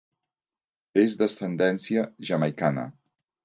És 1.03 1.19
d'ascendència 1.21 2.09
jamaicana. 2.33 2.91